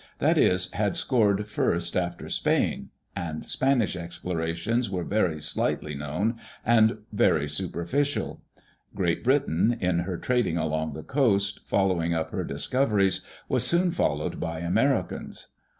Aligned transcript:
That 0.17 0.35
is, 0.35 0.71
had 0.71 0.95
scored 0.95 1.45
first 1.45 1.95
after 1.95 2.27
Spain— 2.27 2.89
and 3.15 3.45
Spanish 3.45 3.95
explorations 3.95 4.89
were 4.89 5.03
very 5.03 5.39
slightly 5.39 5.93
known, 5.93 6.37
and 6.65 6.89
were 6.89 6.97
very 7.13 7.47
superficial. 7.47 8.41
Great 8.95 9.23
Britain, 9.23 9.77
in 9.79 9.99
her 9.99 10.17
trading 10.17 10.57
along 10.57 10.93
the 10.93 11.03
coast, 11.03 11.59
following 11.67 12.15
up 12.15 12.31
her 12.31 12.43
discoveries, 12.43 13.23
was 13.47 13.63
soon 13.63 13.91
followed 13.91 14.39
by 14.39 14.61
Americans. 14.61 15.49